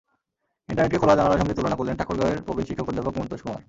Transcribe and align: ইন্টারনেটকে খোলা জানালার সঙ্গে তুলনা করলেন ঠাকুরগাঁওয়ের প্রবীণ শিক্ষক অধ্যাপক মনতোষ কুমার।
ইন্টারনেটকে 0.69 0.99
খোলা 1.01 1.13
জানালার 1.17 1.39
সঙ্গে 1.41 1.57
তুলনা 1.57 1.75
করলেন 1.75 1.95
ঠাকুরগাঁওয়ের 1.99 2.43
প্রবীণ 2.45 2.65
শিক্ষক 2.67 2.87
অধ্যাপক 2.89 3.13
মনতোষ 3.17 3.41
কুমার। 3.43 3.59